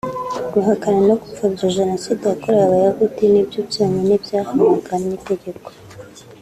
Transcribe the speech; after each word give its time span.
guhakana 0.53 1.01
no 1.07 1.15
gupfobya 1.21 1.67
jenoside 1.77 2.21
yakorewe 2.31 2.63
Abayahudi 2.67 3.23
nibyo 3.33 3.59
byonyine 3.69 4.13
byahanwaga 4.23 4.93
n’itegeko 5.03 5.69